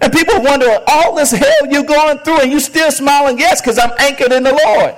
[0.00, 3.36] And people wonder, all this hell you're going through, and you still smiling?
[3.36, 4.94] Yes, because I'm anchored in the Lord.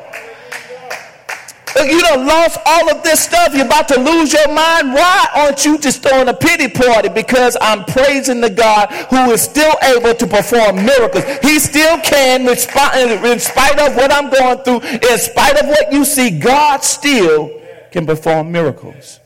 [1.76, 3.54] You done lost all of this stuff.
[3.54, 4.92] You're about to lose your mind.
[4.92, 7.08] Why aren't you just throwing a pity party?
[7.08, 11.24] Because I'm praising the God who is still able to perform miracles.
[11.42, 16.04] He still can, in spite of what I'm going through, in spite of what you
[16.04, 19.18] see, God still can perform miracles.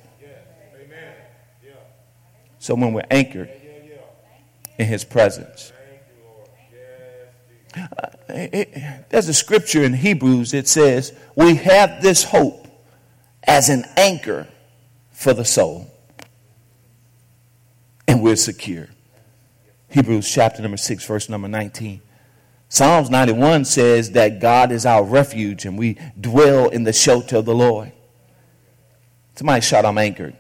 [2.58, 3.50] So when we're anchored
[4.78, 5.72] in His presence,
[7.76, 12.66] Uh, it, there's a scripture in Hebrews that says, We have this hope
[13.42, 14.48] as an anchor
[15.12, 15.90] for the soul,
[18.06, 18.88] and we're secure.
[19.88, 22.00] Hebrews chapter number 6, verse number 19.
[22.68, 27.44] Psalms 91 says that God is our refuge and we dwell in the shelter of
[27.44, 27.92] the Lord.
[29.36, 30.34] Somebody shout, I'm anchored.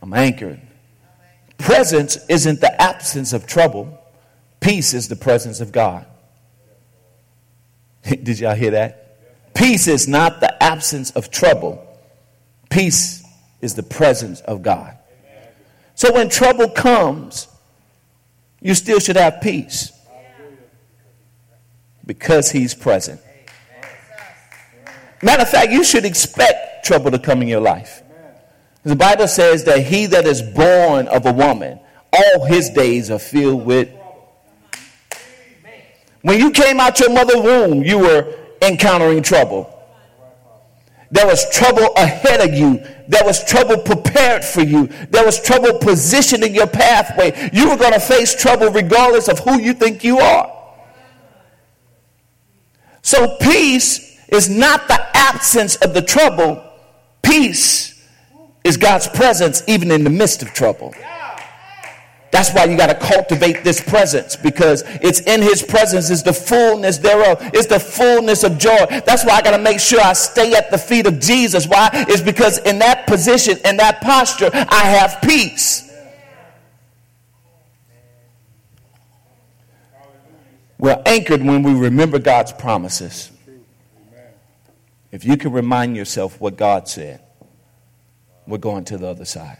[0.00, 0.60] I'm anchored.
[1.58, 4.01] Presence isn't the absence of trouble.
[4.62, 6.06] Peace is the presence of God.
[8.04, 9.54] Did y'all hear that?
[9.54, 11.84] Peace is not the absence of trouble.
[12.70, 13.24] Peace
[13.60, 14.96] is the presence of God.
[15.96, 17.48] So when trouble comes,
[18.60, 19.92] you still should have peace
[22.06, 23.20] because He's present.
[25.22, 28.02] Matter of fact, you should expect trouble to come in your life.
[28.84, 31.78] The Bible says that he that is born of a woman,
[32.12, 33.88] all his days are filled with
[36.22, 39.68] when you came out your mother's womb, you were encountering trouble.
[41.10, 42.82] There was trouble ahead of you.
[43.06, 44.86] There was trouble prepared for you.
[45.10, 47.50] There was trouble positioning your pathway.
[47.52, 50.50] You were going to face trouble regardless of who you think you are.
[53.02, 56.64] So, peace is not the absence of the trouble,
[57.20, 58.08] peace
[58.64, 60.94] is God's presence even in the midst of trouble.
[62.32, 66.32] That's why you got to cultivate this presence because it's in his presence is the
[66.32, 67.38] fullness thereof.
[67.52, 68.86] It's the fullness of joy.
[68.88, 71.68] That's why I got to make sure I stay at the feet of Jesus.
[71.68, 71.90] Why?
[71.92, 75.92] It's because in that position, in that posture, I have peace.
[80.78, 83.30] We're anchored when we remember God's promises.
[85.10, 87.20] If you can remind yourself what God said,
[88.46, 89.58] we're going to the other side.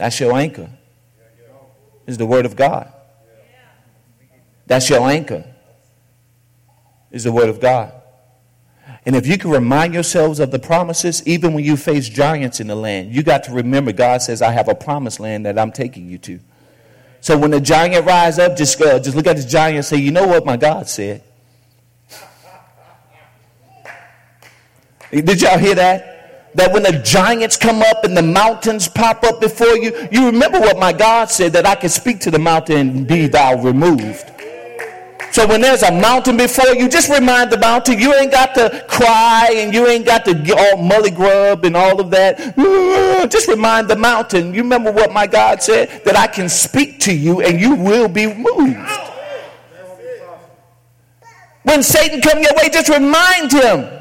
[0.00, 0.70] That's your anchor.
[2.06, 2.90] Is the word of God.
[4.66, 5.44] That's your anchor.
[7.10, 7.92] Is the word of God.
[9.04, 12.66] And if you can remind yourselves of the promises, even when you face giants in
[12.66, 15.70] the land, you got to remember God says, I have a promised land that I'm
[15.70, 16.40] taking you to.
[17.20, 19.98] So when the giant rise up, just, uh, just look at this giant and say,
[19.98, 21.22] You know what my God said?
[25.12, 26.19] Did y'all hear that?
[26.54, 30.58] That when the giants come up and the mountains pop up before you, you remember
[30.58, 34.30] what my God said that I can speak to the mountain and be thou removed.
[35.32, 38.84] So when there's a mountain before you, just remind the mountain you ain't got to
[38.88, 42.56] cry and you ain't got to get all mully grub and all of that.
[43.30, 44.52] Just remind the mountain.
[44.52, 48.08] You remember what my God said that I can speak to you and you will
[48.08, 48.76] be moved.
[51.62, 53.99] When Satan come your way, just remind him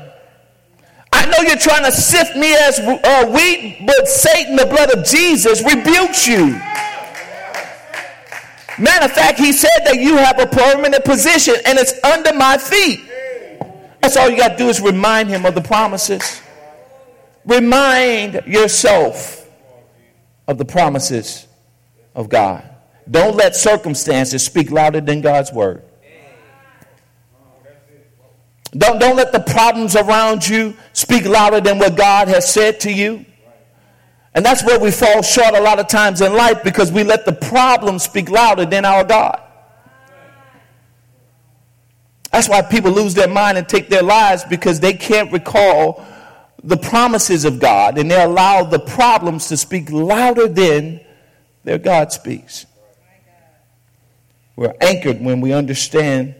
[1.11, 5.05] I know you're trying to sift me as uh, wheat, but Satan, the blood of
[5.05, 6.59] Jesus, rebukes you.
[8.79, 12.57] Matter of fact, he said that you have a permanent position and it's under my
[12.57, 13.01] feet.
[14.01, 16.41] That's all you got to do is remind him of the promises.
[17.45, 19.49] Remind yourself
[20.47, 21.47] of the promises
[22.15, 22.63] of God.
[23.09, 25.83] Don't let circumstances speak louder than God's word.
[28.77, 32.91] Don't, don't let the problems around you speak louder than what God has said to
[32.91, 33.25] you.
[34.35, 37.25] And that's where we fall short a lot of times in life because we let
[37.25, 39.41] the problems speak louder than our God.
[42.31, 46.05] That's why people lose their mind and take their lives because they can't recall
[46.63, 50.99] the promises of God and they allow the problems to speak louder than
[51.63, 52.67] their God speaks.
[54.55, 56.35] We're anchored when we understand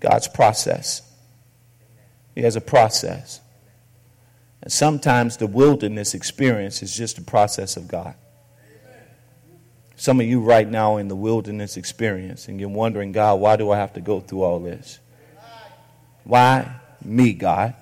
[0.00, 1.02] God's process.
[2.38, 3.40] He has a process.
[4.62, 8.14] And sometimes the wilderness experience is just a process of God.
[9.96, 13.72] Some of you right now in the wilderness experience, and you're wondering, God, why do
[13.72, 15.00] I have to go through all this?
[16.22, 17.74] Why me, God?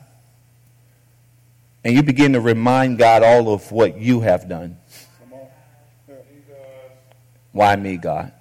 [1.85, 4.79] And you begin to remind God all of what you have done.
[7.53, 8.33] Why me, God?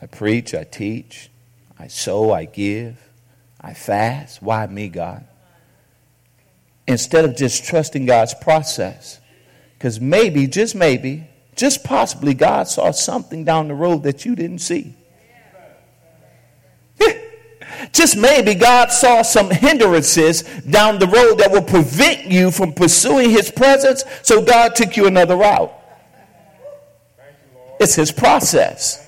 [0.00, 1.28] I preach, I teach,
[1.78, 3.07] I sow, I give,
[3.60, 4.42] I fast.
[4.42, 5.26] Why me, God?
[6.86, 9.20] Instead of just trusting God's process.
[9.74, 14.60] Because maybe, just maybe, just possibly, God saw something down the road that you didn't
[14.60, 14.94] see.
[17.92, 23.30] just maybe God saw some hindrances down the road that will prevent you from pursuing
[23.30, 25.72] His presence, so God took you another route.
[27.80, 29.07] It's His process.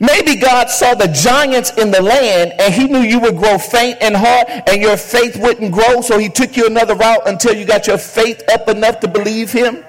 [0.00, 3.98] Maybe God saw the giants in the land and he knew you would grow faint
[4.00, 7.64] and hard and your faith wouldn't grow, so he took you another route until you
[7.64, 9.84] got your faith up enough to believe him.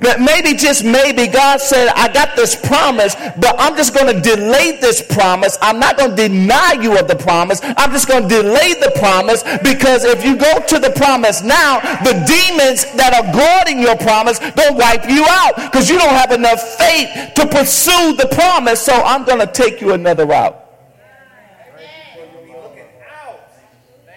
[0.00, 4.20] But maybe, just maybe, God said, I got this promise, but I'm just going to
[4.20, 5.58] delay this promise.
[5.60, 7.60] I'm not going to deny you of the promise.
[7.62, 11.80] I'm just going to delay the promise because if you go to the promise now,
[12.02, 16.32] the demons that are guarding your promise to wipe you out because you don't have
[16.32, 18.80] enough faith to pursue the promise.
[18.80, 20.56] So I'm going to take you another route.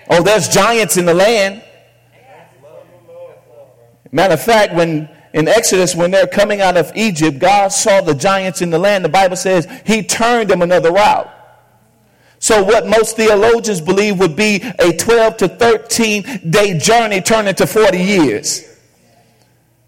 [0.09, 1.63] Oh, there's giants in the land.
[4.11, 8.13] Matter of fact, when in Exodus, when they're coming out of Egypt, God saw the
[8.13, 9.03] giants in the land.
[9.03, 11.29] The Bible says he turned them another route.
[12.37, 17.65] So, what most theologians believe would be a 12 to 13 day journey turned into
[17.65, 18.69] 40 years.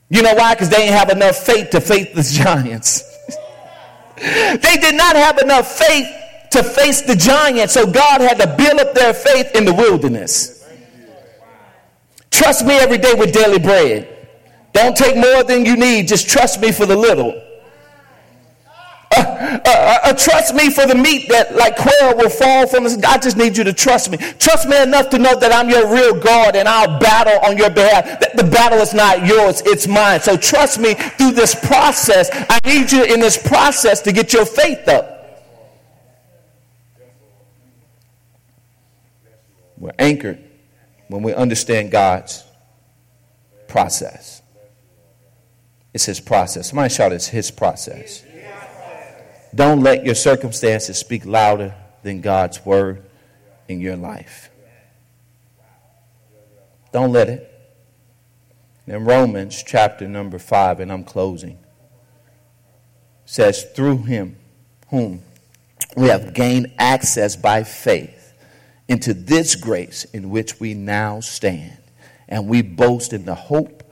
[0.09, 0.55] You know why?
[0.55, 3.03] Because they didn't have enough faith to face the giants.
[4.17, 6.07] they did not have enough faith
[6.51, 10.65] to face the giants, so God had to build up their faith in the wilderness.
[12.31, 14.14] Trust me every day with daily bread.
[14.75, 16.09] Don't take more than you need.
[16.09, 17.41] Just trust me for the little.
[19.15, 22.85] Uh, uh, uh, uh, trust me for the meat that like quail will fall from
[22.85, 23.01] us.
[23.01, 24.17] I just need you to trust me.
[24.17, 27.69] Trust me enough to know that I'm your real God and I'll battle on your
[27.69, 28.19] behalf.
[28.35, 30.19] The battle is not yours, it's mine.
[30.19, 32.29] So trust me through this process.
[32.33, 35.15] I need you in this process to get your faith up.
[39.77, 40.43] We're anchored
[41.07, 42.43] when we understand God's
[43.69, 44.41] process.
[45.95, 46.67] It's his process.
[46.67, 48.25] Somebody shout, it's his process.
[49.55, 51.73] Don't let your circumstances speak louder
[52.03, 53.05] than God's word
[53.69, 54.49] in your life.
[56.91, 57.49] Don't let it.
[58.85, 61.57] In Romans chapter number 5, and I'm closing,
[63.23, 64.35] says, Through him,
[64.89, 65.21] whom
[65.95, 68.33] we have gained access by faith
[68.89, 71.77] into this grace in which we now stand,
[72.27, 73.89] and we boast in the hope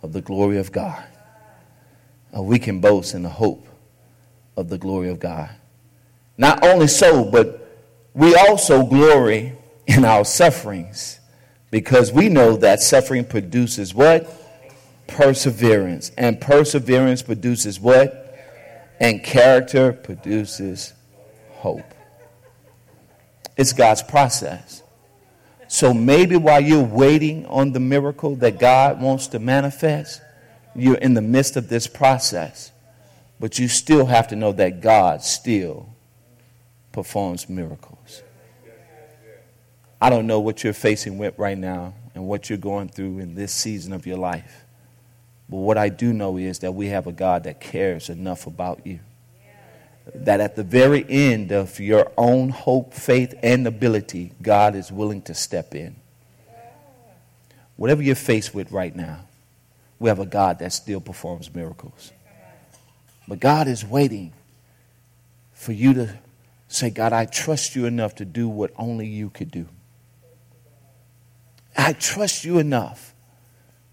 [0.00, 1.08] of the glory of God
[2.38, 3.66] we can boast in the hope
[4.56, 5.50] of the glory of God.
[6.38, 7.60] Not only so, but
[8.14, 9.54] we also glory
[9.86, 11.20] in our sufferings
[11.70, 14.28] because we know that suffering produces what?
[15.06, 16.10] Perseverance.
[16.16, 18.38] And perseverance produces what?
[19.00, 20.92] And character produces
[21.52, 21.94] hope.
[23.56, 24.82] It's God's process.
[25.68, 30.20] So maybe while you're waiting on the miracle that God wants to manifest,
[30.74, 32.72] you're in the midst of this process,
[33.38, 35.88] but you still have to know that God still
[36.92, 38.22] performs miracles.
[40.00, 43.34] I don't know what you're facing with right now and what you're going through in
[43.34, 44.64] this season of your life.
[45.48, 48.86] But what I do know is that we have a God that cares enough about
[48.86, 49.00] you.
[50.14, 55.22] That at the very end of your own hope, faith, and ability, God is willing
[55.22, 55.96] to step in.
[57.76, 59.20] Whatever you're faced with right now,
[60.00, 62.10] we have a God that still performs miracles.
[63.28, 64.32] But God is waiting
[65.52, 66.18] for you to
[66.66, 69.66] say, God, I trust you enough to do what only you could do.
[71.76, 73.14] I trust you enough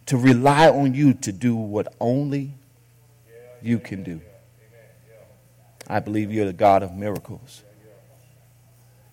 [0.08, 2.54] to rely on you to do what only
[3.62, 4.22] you can do.
[5.88, 7.64] I believe you're the God of miracles.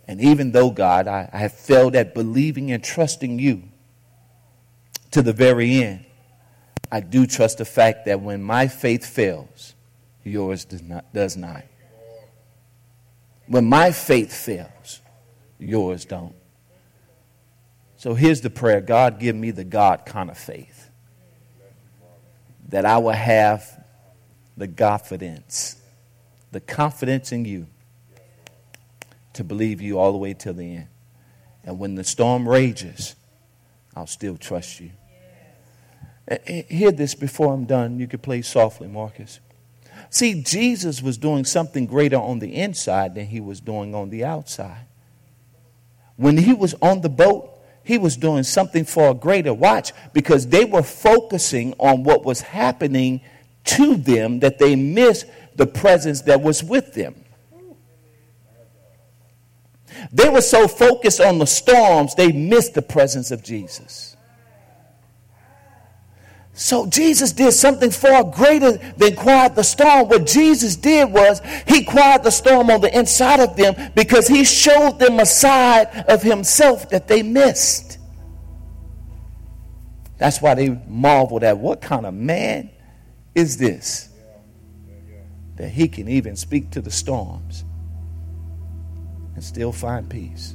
[0.06, 3.64] And even though, God, I, I have failed at believing and trusting you
[5.10, 6.04] to the very end,
[6.94, 9.74] I do trust the fact that when my faith fails,
[10.22, 11.12] yours does not.
[11.12, 11.64] Does not.
[13.48, 15.00] When my faith fails,
[15.58, 16.36] yours don't.
[17.96, 20.88] So here's the prayer God, give me the God kind of faith
[22.68, 23.84] that I will have
[24.56, 25.82] the confidence,
[26.52, 27.66] the confidence in you
[29.32, 30.88] to believe you all the way till the end.
[31.64, 33.16] And when the storm rages,
[33.96, 34.92] I'll still trust you.
[36.30, 37.98] Uh, hear this before I'm done.
[37.98, 39.40] You could play softly, Marcus.
[40.10, 44.24] See, Jesus was doing something greater on the inside than he was doing on the
[44.24, 44.86] outside.
[46.16, 47.50] When he was on the boat,
[47.82, 52.40] he was doing something for a greater watch because they were focusing on what was
[52.40, 53.20] happening
[53.64, 57.14] to them that they missed the presence that was with them.
[60.12, 64.13] They were so focused on the storms, they missed the presence of Jesus.
[66.56, 70.08] So Jesus did something far greater than quiet the storm.
[70.08, 74.44] What Jesus did was he quieted the storm on the inside of them because he
[74.44, 77.98] showed them a side of himself that they missed.
[80.16, 82.70] That's why they marveled at what kind of man
[83.34, 84.10] is this?
[85.56, 87.64] That he can even speak to the storms
[89.34, 90.54] and still find peace.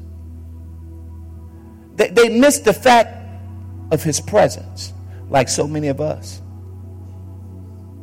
[1.95, 3.17] They, they missed the fact
[3.91, 4.93] of his presence
[5.29, 6.41] like so many of us.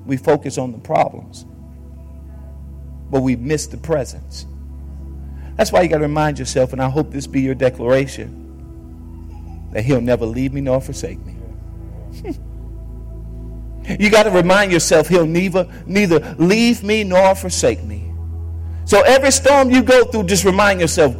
[0.05, 1.45] We focus on the problems,
[3.11, 4.47] but we miss the presence.
[5.57, 9.85] That's why you got to remind yourself, and I hope this be your declaration, that
[9.85, 11.35] He'll never leave me nor forsake me.
[13.99, 18.12] you got to remind yourself He'll neither, neither leave me nor forsake me.
[18.85, 21.16] So every storm you go through, just remind yourself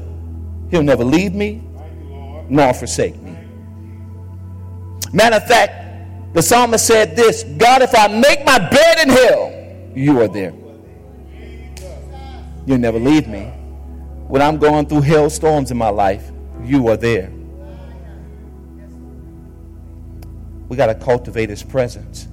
[0.71, 1.63] He'll never leave me
[2.49, 3.37] nor forsake me.
[5.13, 5.86] Matter of fact,
[6.33, 10.53] the psalmist said this God, if I make my bed in hell, you are there.
[12.67, 13.45] You'll never leave me.
[14.27, 16.31] When I'm going through hell storms in my life,
[16.63, 17.33] you are there.
[20.69, 22.27] We got to cultivate his presence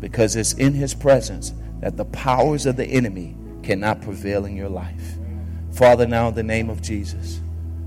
[0.00, 4.68] because it's in his presence that the powers of the enemy cannot prevail in your
[4.68, 5.16] life.
[5.72, 7.40] Father, now in the name of Jesus,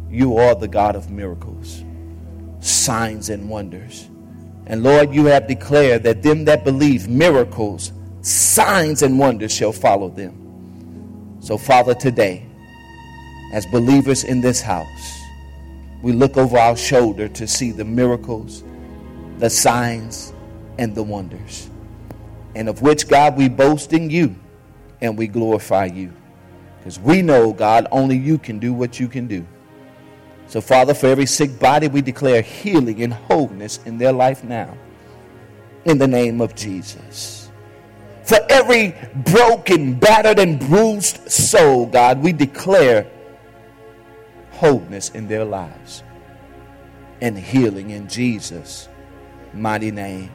[0.10, 1.84] you are the God of miracles,
[2.60, 4.10] signs, and wonders.
[4.72, 7.92] And Lord, you have declared that them that believe miracles,
[8.22, 11.38] signs, and wonders shall follow them.
[11.42, 12.46] So, Father, today,
[13.52, 15.20] as believers in this house,
[16.02, 18.64] we look over our shoulder to see the miracles,
[19.40, 20.32] the signs,
[20.80, 21.70] and the wonders.
[22.56, 24.34] And of which, God, we boast in you
[25.02, 26.14] and we glorify you.
[26.78, 29.46] Because we know, God, only you can do what you can do.
[30.52, 34.78] So, Father, for every sick body, we declare healing and wholeness in their life now.
[35.86, 37.50] In the name of Jesus.
[38.26, 43.10] For every broken, battered, and bruised soul, God, we declare
[44.52, 46.04] wholeness in their lives
[47.22, 48.90] and healing in Jesus'
[49.54, 50.32] mighty name.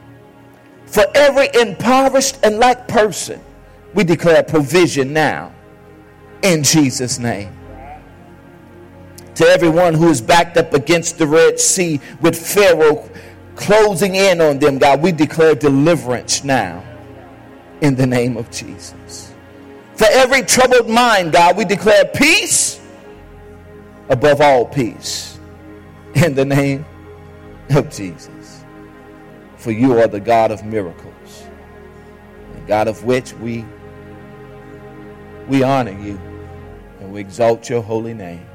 [0.87, 3.39] For every impoverished and lack person,
[3.93, 5.53] we declare provision now
[6.41, 7.56] in Jesus' name
[9.37, 13.07] to everyone who is backed up against the Red Sea with Pharaoh
[13.55, 16.83] closing in on them, God, we declare deliverance now
[17.81, 19.31] in the name of Jesus.
[19.95, 22.81] For every troubled mind, God, we declare peace
[24.09, 25.39] above all peace
[26.15, 26.83] in the name
[27.69, 28.63] of Jesus.
[29.57, 31.47] For you are the God of miracles,
[32.55, 33.63] the God of which we
[35.47, 36.19] we honor you
[36.99, 38.45] and we exalt your holy name.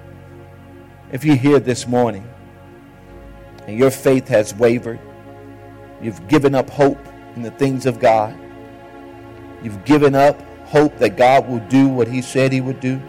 [1.13, 2.27] If you're here this morning
[3.67, 4.99] and your faith has wavered,
[6.01, 6.99] you've given up hope
[7.37, 8.35] in the things of God,
[9.63, 13.01] you've given up hope that God will do what He said He would do,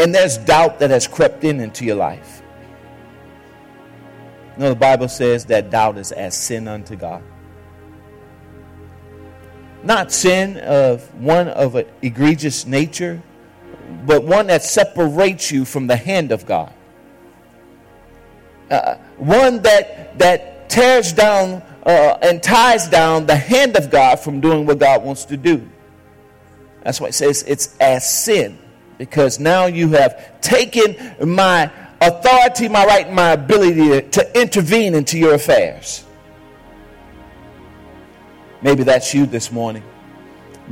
[0.00, 2.42] and there's doubt that has crept in into your life.
[4.56, 7.22] You know, the Bible says that doubt is as sin unto God.
[9.84, 13.22] Not sin of one of an egregious nature,
[14.06, 16.72] but one that separates you from the hand of God.
[18.70, 24.40] Uh, one that, that tears down uh, and ties down the hand of God from
[24.40, 25.68] doing what God wants to do.
[26.82, 28.58] That's why it says it's as sin,
[28.98, 31.70] because now you have taken my
[32.00, 36.04] authority, my right, my ability to, to intervene into your affairs.
[38.62, 39.82] Maybe that's you this morning.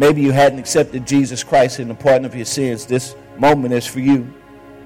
[0.00, 2.86] Maybe you hadn't accepted Jesus Christ in the pardon of your sins.
[2.86, 4.32] This moment is for you.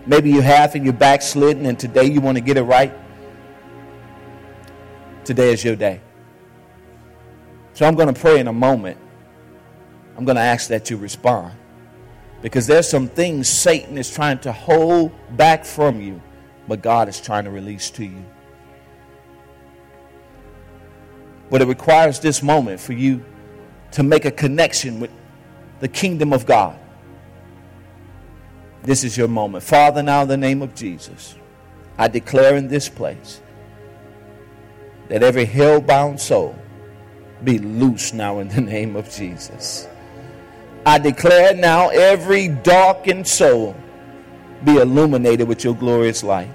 [0.06, 2.92] Maybe you have and you're backslidden, and today you want to get it right.
[5.24, 6.00] Today is your day.
[7.74, 8.98] So I'm going to pray in a moment.
[10.16, 11.54] I'm going to ask that you respond.
[12.42, 16.20] Because there's some things Satan is trying to hold back from you,
[16.66, 18.24] but God is trying to release to you.
[21.50, 23.24] But it requires this moment for you
[23.94, 25.10] to make a connection with
[25.78, 26.76] the kingdom of God.
[28.82, 29.62] This is your moment.
[29.62, 31.36] Father, now in the name of Jesus,
[31.96, 33.40] I declare in this place
[35.08, 36.58] that every hell bound soul
[37.44, 39.86] be loose now in the name of Jesus.
[40.84, 43.76] I declare now every darkened soul
[44.64, 46.50] be illuminated with your glorious light.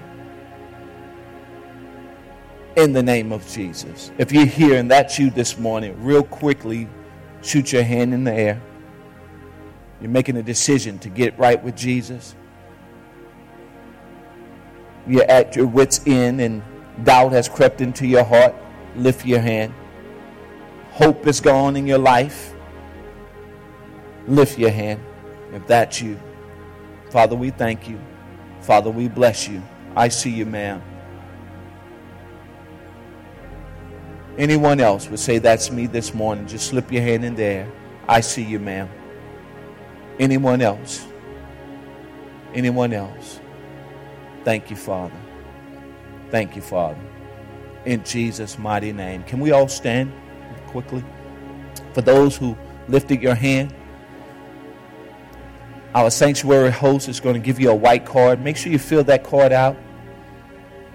[2.76, 4.12] In the name of Jesus.
[4.18, 6.86] If you're here and that's you this morning, real quickly,
[7.42, 8.62] shoot your hand in the air.
[10.00, 12.34] You're making a decision to get right with Jesus.
[15.06, 16.62] You're at your wits' end and
[17.04, 18.54] doubt has crept into your heart.
[18.96, 19.74] Lift your hand.
[20.90, 22.54] Hope is gone in your life.
[24.26, 25.00] Lift your hand
[25.52, 26.18] if that's you.
[27.10, 27.98] Father, we thank you.
[28.60, 29.62] Father, we bless you.
[29.96, 30.82] I see you, ma'am.
[34.38, 36.46] Anyone else would say, That's me this morning.
[36.46, 37.70] Just slip your hand in there.
[38.08, 38.88] I see you, ma'am.
[40.18, 41.06] Anyone else?
[42.54, 43.40] Anyone else?
[44.44, 45.14] Thank you, Father.
[46.30, 46.98] Thank you, Father.
[47.84, 49.22] In Jesus' mighty name.
[49.24, 50.12] Can we all stand
[50.66, 51.04] quickly?
[51.92, 52.56] For those who
[52.88, 53.74] lifted your hand,
[55.94, 58.40] our sanctuary host is going to give you a white card.
[58.42, 59.76] Make sure you fill that card out.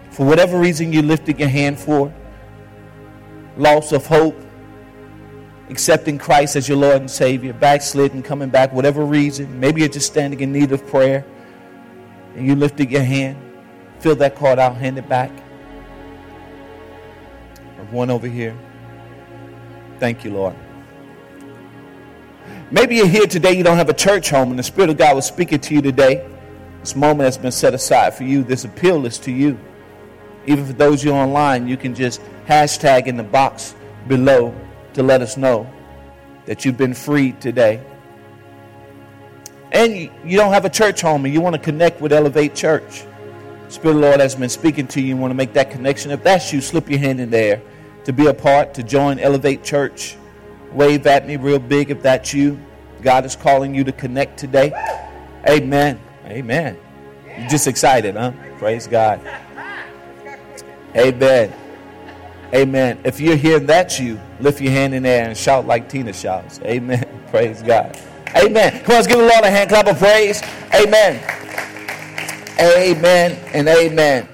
[0.09, 2.13] For whatever reason you lifted your hand for,
[3.57, 4.39] loss of hope,
[5.69, 9.59] accepting Christ as your Lord and Savior, backsliding, coming back, whatever reason.
[9.59, 11.25] Maybe you're just standing in need of prayer
[12.35, 13.37] and you lifted your hand.
[13.99, 15.31] Fill that card out, hand it back.
[17.79, 18.55] I've one over here.
[19.99, 20.55] Thank you, Lord.
[22.71, 25.15] Maybe you're here today, you don't have a church home, and the Spirit of God
[25.15, 26.27] was speaking to you today.
[26.81, 28.43] This moment has been set aside for you.
[28.43, 29.57] This appeal is to you.
[30.45, 33.75] Even for those you're online, you can just hashtag in the box
[34.07, 34.53] below
[34.93, 35.69] to let us know
[36.45, 37.81] that you've been freed today.
[39.71, 39.93] And
[40.23, 43.05] you don't have a church home and you want to connect with Elevate Church.
[43.67, 45.07] Spirit of the Lord has been speaking to you.
[45.07, 46.11] You want to make that connection.
[46.11, 47.61] If that's you, slip your hand in there
[48.05, 50.15] to be a part, to join Elevate Church.
[50.71, 52.59] Wave at me real big if that's you.
[53.01, 54.71] God is calling you to connect today.
[55.49, 55.99] Amen.
[56.25, 56.77] Amen.
[57.37, 58.31] You're just excited, huh?
[58.57, 59.19] Praise God.
[60.95, 61.53] Amen.
[62.53, 62.99] Amen.
[63.03, 66.59] If you're here that's you, lift your hand in there and shout like Tina shouts.
[66.61, 67.07] Amen.
[67.31, 67.99] Praise God.
[68.35, 68.71] Amen.
[68.83, 70.41] Come on, let's give the Lord a hand clap of praise.
[70.73, 71.23] Amen.
[72.59, 74.27] Amen and amen.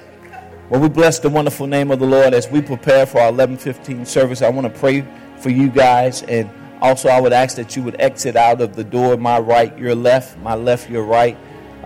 [0.69, 4.05] Well, we bless the wonderful name of the Lord as we prepare for our 11:15
[4.05, 4.41] service.
[4.41, 5.05] I want to pray
[5.37, 6.49] for you guys, and
[6.81, 9.95] also I would ask that you would exit out of the door, my right, your
[9.95, 11.37] left, my left, your right.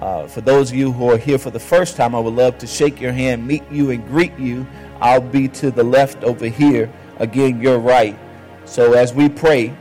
[0.02, 2.58] Uh, for those of you who are here for the first time, I would love
[2.60, 4.68] to shake your hand, meet you, and greet you
[5.02, 6.92] I'll be to the left over here.
[7.18, 8.18] Again, you're right.
[8.66, 9.76] So as we pray,